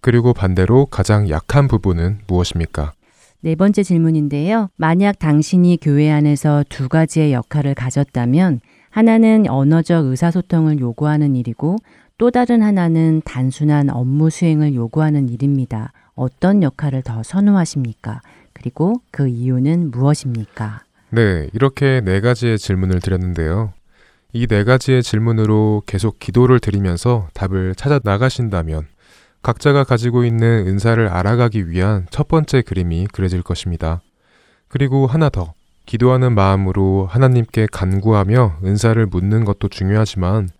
[0.00, 2.92] 그리고 반대로 가장 약한 부분은 무엇입니까?
[3.40, 4.68] 네 번째 질문인데요.
[4.76, 11.76] 만약 당신이 교회 안에서 두 가지의 역할을 가졌다면 하나는 언어적 의사소통을 요구하는 일이고
[12.18, 15.92] 또 다른 하나는 단순한 업무 수행을 요구하는 일입니다.
[16.14, 18.20] 어떤 역할을 더 선호하십니까?
[18.52, 20.82] 그리고 그 이유는 무엇입니까?
[21.10, 23.72] 네, 이렇게 네 가지의 질문을 드렸는데요.
[24.34, 28.86] 이 네 가지의 질문으로 계속 기도를 드리면서 답을 찾아 나가신다면
[29.42, 34.02] 각자가 가지고 있는 은사를 알아가기 위한 첫 번째 그림이 그려질 것입니다.
[34.68, 35.54] 그리고 하나 더.
[35.86, 40.50] 기도하는 마음으로 하나님께 간구하며 은사를 묻는 것도 중요하지만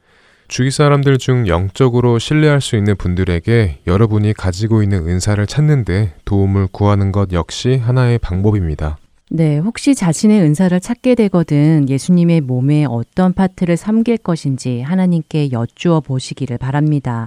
[0.49, 7.13] 주위 사람들 중 영적으로 신뢰할 수 있는 분들에게 여러분이 가지고 있는 은사를 찾는데 도움을 구하는
[7.13, 8.97] 것 역시 하나의 방법입니다.
[9.31, 16.57] 네, 혹시 자신의 은사를 찾게 되거든 예수님의 몸에 어떤 파트를 섬길 것인지 하나님께 여쭈어 보시기를
[16.57, 17.27] 바랍니다.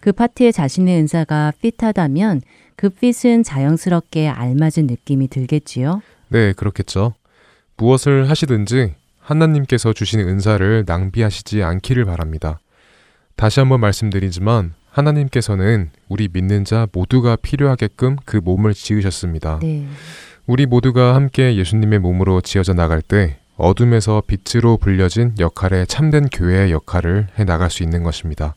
[0.00, 2.40] 그 파트에 자신의 은사가 핏하다면
[2.74, 6.02] 그 핏은 자연스럽게 알맞은 느낌이 들겠지요.
[6.28, 7.14] 네, 그렇겠죠.
[7.76, 12.58] 무엇을 하시든지 하나님께서 주신 은사를 낭비하시지 않기를 바랍니다.
[13.36, 19.60] 다시 한번 말씀드리지만 하나님께서는 우리 믿는 자 모두가 필요하게끔 그 몸을 지으셨습니다.
[19.60, 19.86] 네.
[20.46, 27.28] 우리 모두가 함께 예수님의 몸으로 지어져 나갈 때 어둠에서 빛으로 불려진 역할의 참된 교회의 역할을
[27.38, 28.54] 해 나갈 수 있는 것입니다.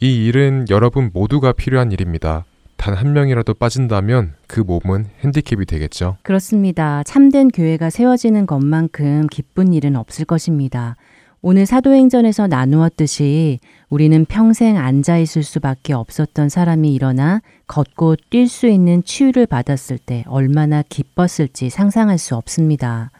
[0.00, 2.44] 이 일은 여러분 모두가 필요한 일입니다.
[2.76, 6.16] 단 한 명이라도 빠진다면 그 몸은 핸디캡이 되겠죠.
[6.22, 7.02] 그렇습니다.
[7.02, 10.96] 참된 교회가 세워지는 것만큼 기쁜 일은 없을 것입니다.
[11.40, 19.04] 오늘 사도행전에서 나누었듯이 우리는 평생 앉아 있을 수밖에 없었던 사람이 일어나 걷고 뛸 수 있는
[19.04, 23.10] 치유를 받았을 때 얼마나 기뻤을지 상상할 수 없습니다.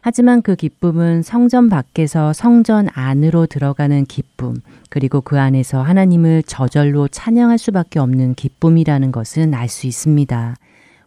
[0.00, 4.56] 하지만 그 기쁨은 성전 밖에서 성전 안으로 들어가는 기쁨,
[4.88, 10.56] 그리고 그 안에서 하나님을 저절로 찬양할 수밖에 없는 기쁨이라는 것은 알 수 있습니다.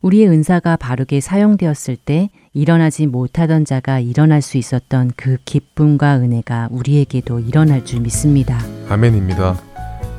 [0.03, 7.39] 우리의 은사가 바르게 사용되었을 때 일어나지 못하던 자가 일어날 수 있었던 그 기쁨과 은혜가 우리에게도
[7.39, 8.59] 일어날 줄 믿습니다.
[8.89, 9.57] 아멘입니다.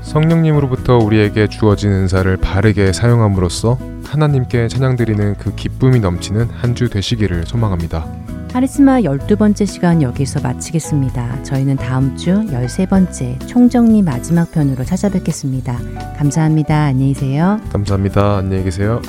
[0.03, 8.05] 성령님으로부터 우리에게 주어진 은사를 바르게 사용함으로써 하나님께 찬양드리는 그 기쁨이 넘치는 한 주 되시기를 소망합니다.
[8.53, 11.43] 카리스마 12번째 시간 여기서 마치겠습니다.
[11.43, 15.79] 저희는 다음 주 13번째 총정리 마지막 편으로 찾아뵙겠습니다.
[16.17, 16.85] 감사합니다.
[16.85, 17.61] 안녕히 계세요.
[17.73, 18.37] 감사합니다.
[18.39, 19.01] 안녕히 계세요.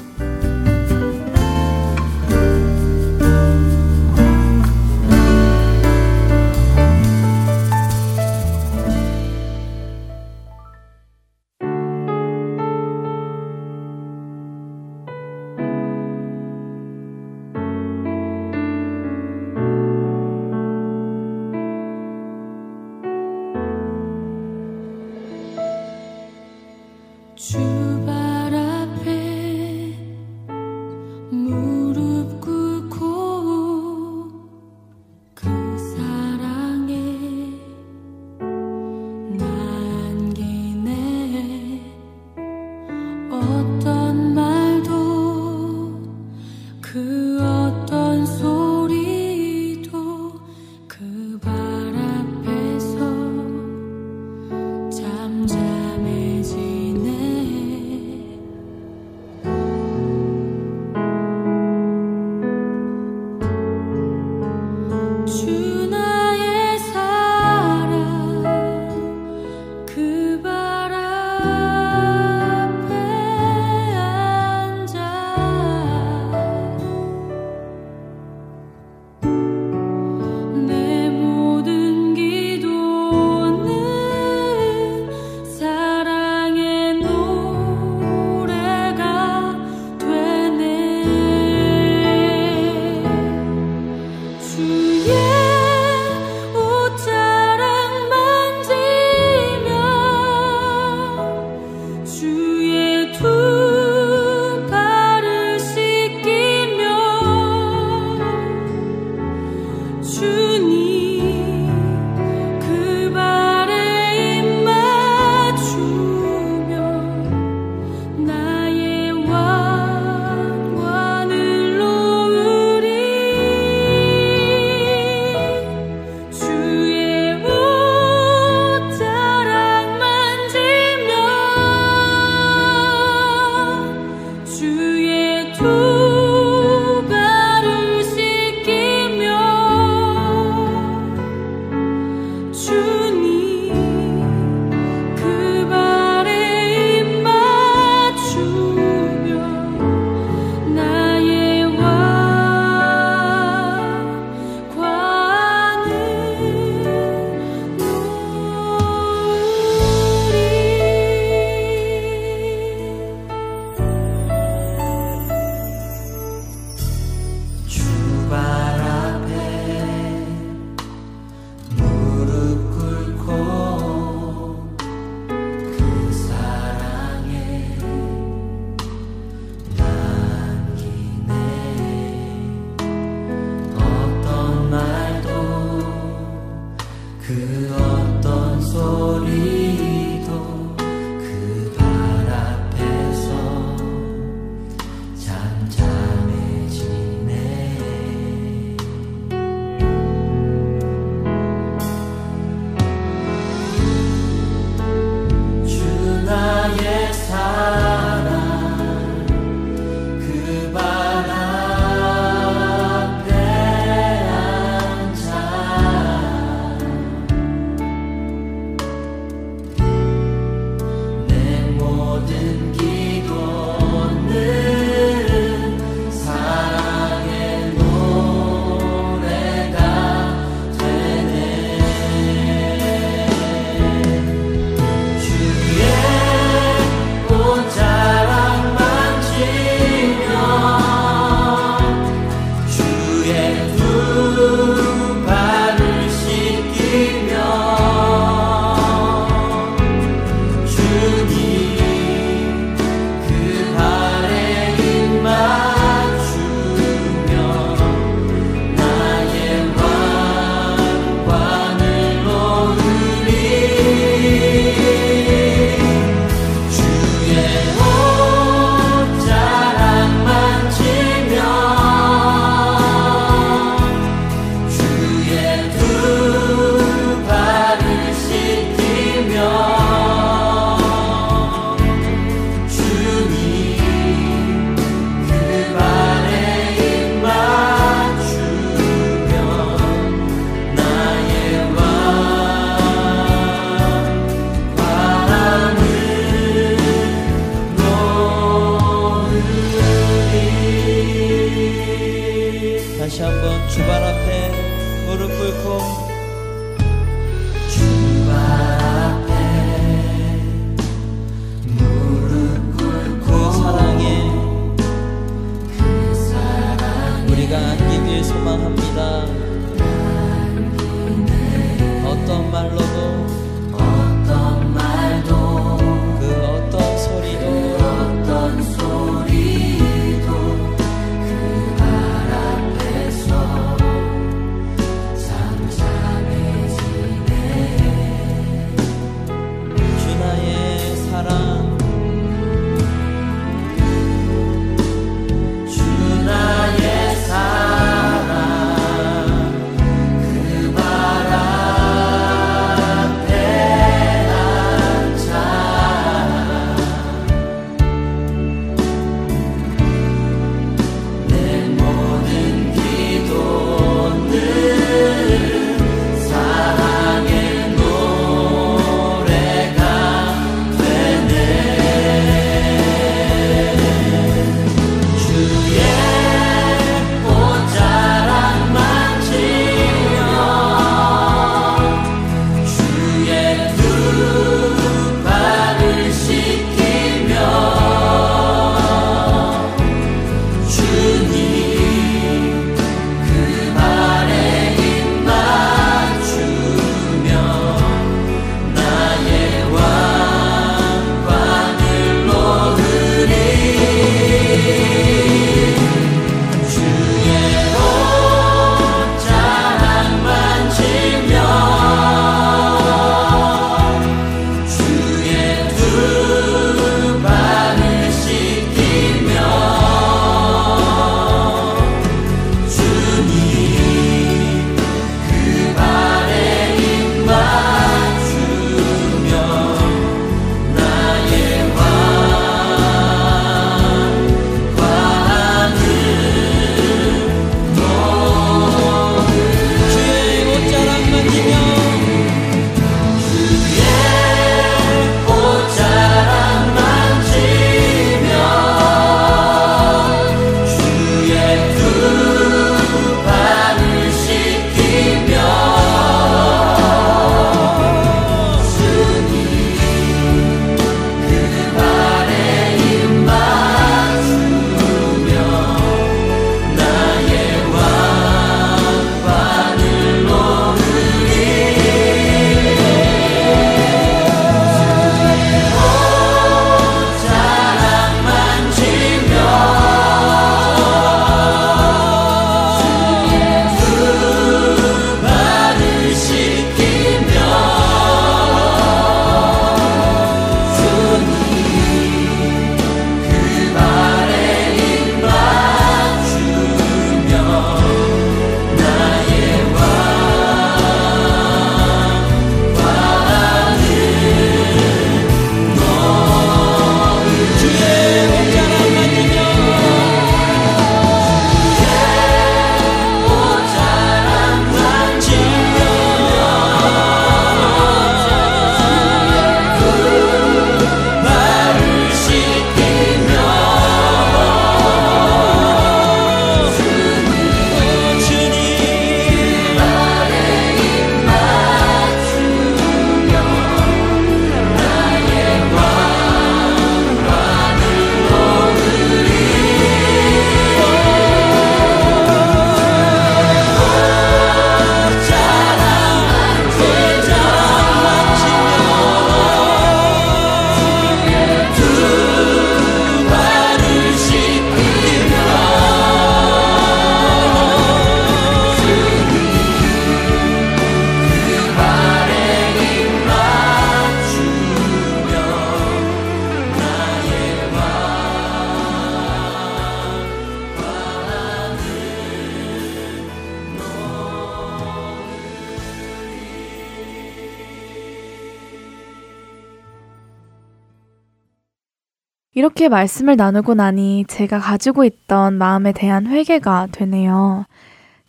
[582.66, 587.68] 이렇게 말씀을 나누고 나니 제가 가지고 있던 마음에 대한 회개가 되네요.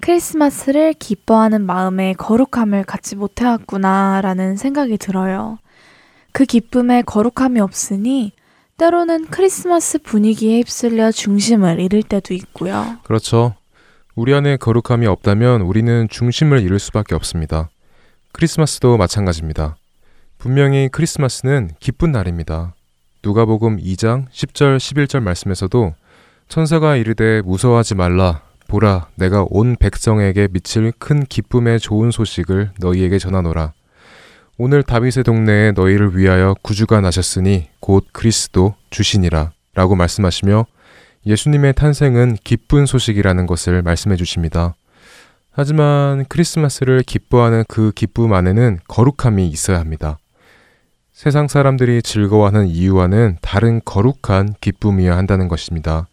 [0.01, 5.57] 크리스마스를 기뻐하는 마음에 거룩함을 갖지 못해왔구나 라는 생각이 들어요.
[6.33, 8.33] 그 기쁨에 거룩함이 없으니
[8.77, 12.99] 때로는 크리스마스 분위기에 휩쓸려 중심을 잃을 때도 있고요.
[13.05, 13.55] 그렇죠.
[14.15, 17.71] 우리 안에 거룩함이 없다면 우리는 중심을 잃을 수밖에 없습니다.
[18.33, 19.77] 크리스마스도 마찬가지입니다.
[20.37, 22.75] 분명히 크리스마스는 기쁜 날입니다.
[23.25, 25.95] 누가복음 2장 10절 11절 말씀에서도
[26.49, 33.73] 천사가 이르되 무서워하지 말라 보라 내가 온 백성에게 미칠 큰 기쁨의 좋은 소식을 너희에게 전하노라
[34.59, 40.65] 오늘 다윗의 동네에 너희를 위하여 구주가 나셨으니 곧 그리스도 주시니라 라고 말씀하시며
[41.27, 44.75] 예수님의 탄생은 기쁜 소식이라는 것을 말씀해 주십니다.
[45.51, 50.19] 하지만 크리스마스를 기뻐하는 그 기쁨 안에는 거룩함이 있어야 합니다.
[51.17, 56.09] 세상 사람들이 즐거워하는 이유와는 다른 거룩한 기쁨이어야 한다는 것입니다.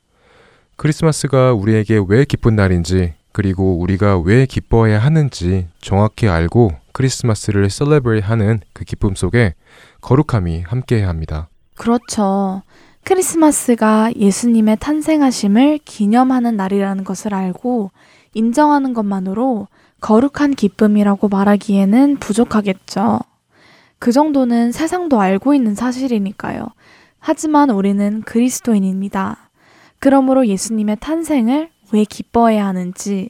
[0.77, 8.61] 크리스마스가 우리에게 왜 기쁜 날인지 그리고 우리가 왜 기뻐해야 하는지 정확히 알고 크리스마스를 셀레브레이트 하는
[8.71, 9.55] 그 기쁨 속에
[9.99, 11.49] 거룩함이 함께해야 합니다.
[11.75, 12.61] 그렇죠.
[13.03, 17.91] 크리스마스가 예수님의 탄생하심을 기념하는 날이라는 것을 알고
[18.33, 19.67] 인정하는 것만으로
[19.99, 23.19] 거룩한 기쁨이라고 말하기에는 부족하겠죠.
[24.03, 26.67] 그 정도는 세상도 알고 있는 사실이니까요.
[27.19, 29.49] 하지만 우리는 그리스도인입니다.
[29.99, 33.29] 그러므로 예수님의 탄생을 왜 기뻐해야 하는지,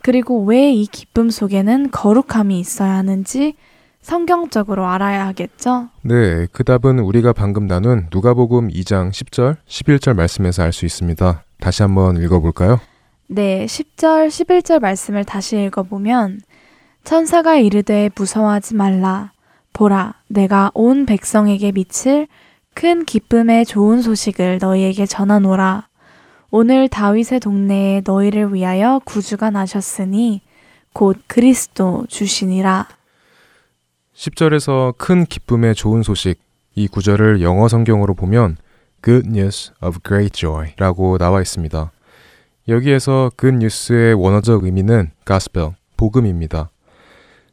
[0.00, 3.54] 그리고 왜 이 기쁨 속에는 거룩함이 있어야 하는지
[4.00, 5.88] 성경적으로 알아야 하겠죠?
[6.02, 11.42] 네, 그 답은 우리가 방금 나눈 누가복음 2장 10절, 11절 말씀에서 알 수 있습니다.
[11.58, 12.78] 다시 한번 읽어볼까요?
[13.26, 16.42] 네, 10절, 11절 말씀을 다시 읽어보면
[17.02, 19.32] 천사가 이르되 무서워하지 말라.
[19.72, 22.28] 보라, 내가 온 백성에게 미칠
[22.74, 25.88] 큰 기쁨의 좋은 소식을 너희에게 전하노라.
[26.50, 30.42] 오늘 다윗의 동네에 너희를 위하여 구주가 나셨으니
[30.92, 32.88] 곧 그리스도 주시니라.
[34.14, 36.38] 10절에서 큰 기쁨의 좋은 소식
[36.74, 38.56] 이 구절을 영어 성경으로 보면
[39.02, 41.90] Good News of Great Joy 라고 나와 있습니다.
[42.68, 46.71] 여기에서 Good News의 원어적 의미는 Gospel, 복음입니다.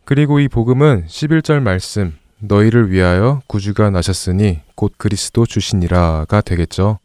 [0.09, 6.97] 그리고 이 복음은 11절 말씀 너희를 위하여 구주가 나셨으니 곧 그리스도 주시니라가 되겠죠.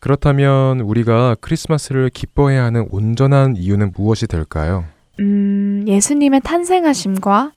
[0.00, 4.84] 그렇다면 우리가 크리스마스를 기뻐해야 하는 온전한 이유는 무엇이 될까요?
[5.18, 7.52] 음, 예수님의 탄생하심과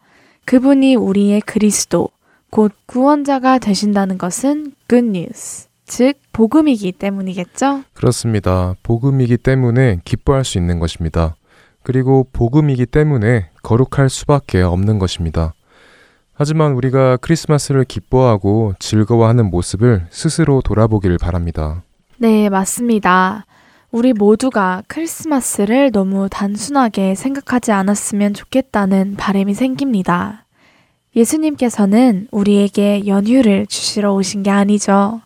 [0.45, 2.07] 그분이 우리의 그리스도,
[2.49, 7.83] 곧 구원자가 되신다는 것은 good news, 즉 복음이기 때문이겠죠?
[7.93, 8.75] 그렇습니다.
[8.81, 11.35] 복음이기 때문에 기뻐할 수 있는 것입니다.
[11.83, 15.53] 그리고 복음이기 때문에 거룩할 수밖에 없는 것입니다.
[16.33, 21.83] 하지만 우리가 크리스마스를 기뻐하고 즐거워하는 모습을 스스로 돌아보길 바랍니다.
[22.17, 23.45] 네, 맞습니다.
[23.91, 30.45] 우리 모두가 크리스마스를 너무 단순하게 생각하지 않았으면 좋겠다는 바람이 생깁니다.
[31.15, 35.21] 예수님께서는 우리에게 연휴를 주시러 오신 게 아니죠.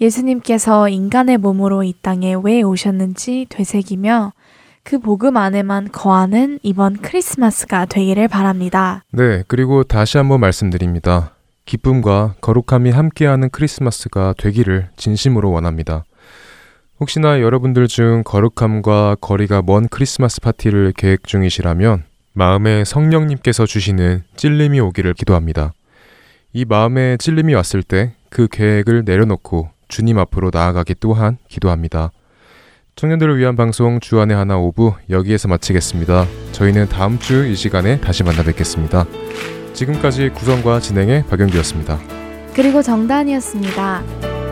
[0.00, 4.32] 예수님께서 인간의 몸으로 이 땅에 왜 오셨는지 되새기며
[4.84, 9.02] 그 복음 안에만 거하는 이번 크리스마스가 되기를 바랍니다.
[9.12, 11.32] 네, 그리고 다시 한번 말씀드립니다.
[11.64, 16.04] 기쁨과 거룩함이 함께하는 크리스마스가 되기를 진심으로 원합니다.
[17.00, 22.04] 혹시나 여러분들 중 거룩함과 거리가 먼 크리스마스 파티를 계획 중이시라면
[22.34, 25.72] 마음에 성령님께서 주시는 찔림이 오기를 기도합니다.
[26.52, 32.10] 이 마음에 찔림이 왔을 때 그 계획을 내려놓고 주님 앞으로 나아가기 또한 기도합니다.
[32.96, 36.26] 청년들을 위한 방송 주안의 하나 오부 여기에서 마치겠습니다.
[36.52, 39.04] 저희는 다음 주 이 시간에 다시 만나 뵙겠습니다.
[39.72, 41.98] 지금까지 구성과 진행의 박영규였습니다.
[42.54, 44.02] 그리고 정단이었습니다.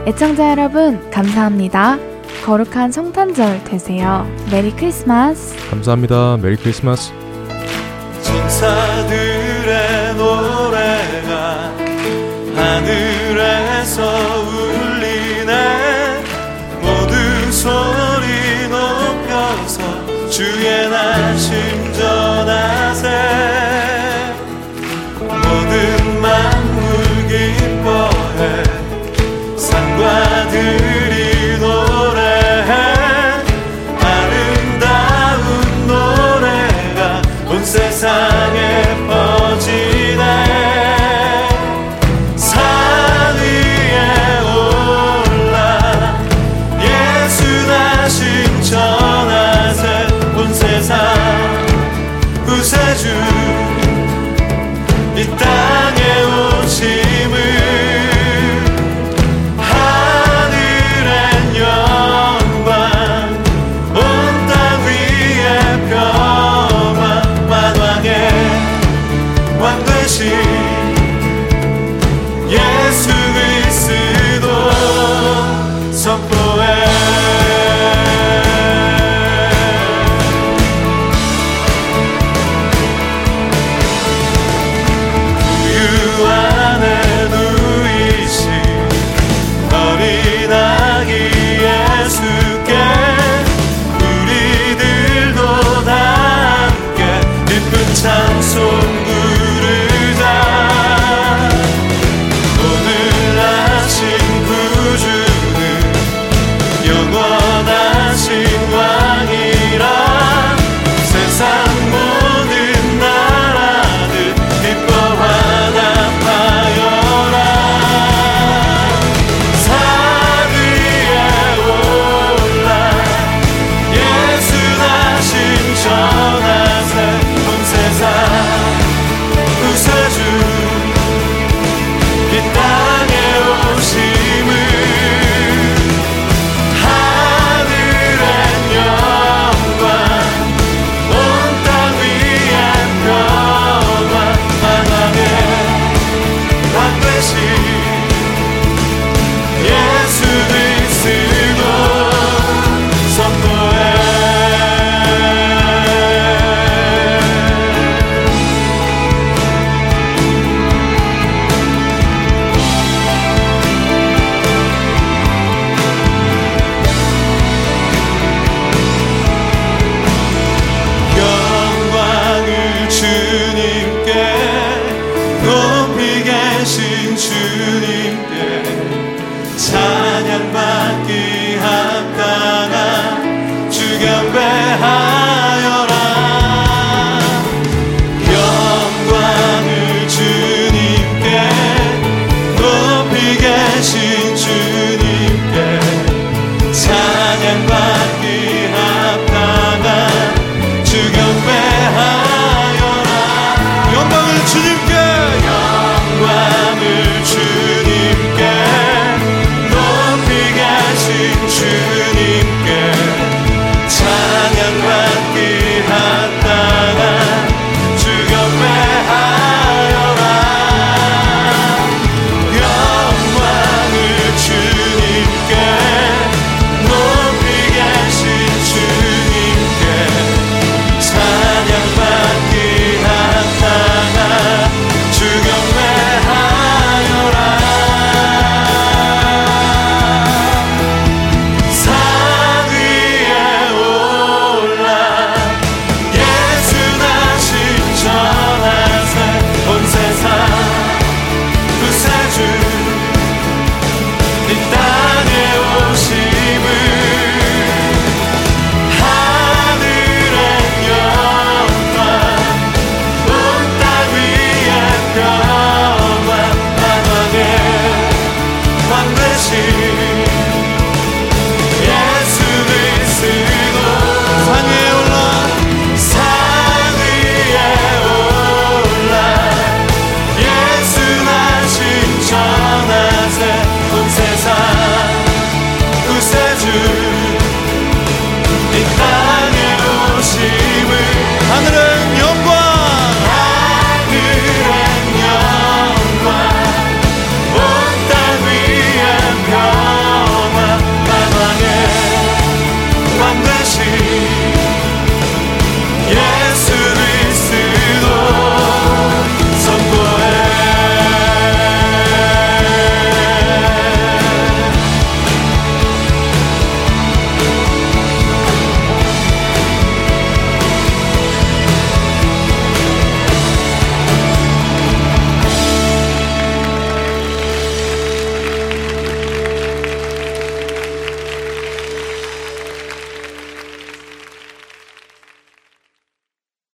[0.06, 1.98] 애청자 여러분, 감사합니다.
[2.44, 4.28] 거룩한 성탄절 되세요.
[4.50, 5.54] 메리 크리스마스!
[5.70, 6.38] 감사합니다.
[6.42, 7.12] 메리 크리스마스.
[8.22, 11.72] 천사들의 노래가
[12.56, 14.41] 하늘에서
[20.72, 23.08] 높여서 주의 나심 전하세.
[25.18, 28.62] 모든 만물 기뻐해.
[29.58, 32.70] 산과 들이 노래해.
[34.00, 35.40] 아름다운
[35.86, 38.94] 노래가 온 세상에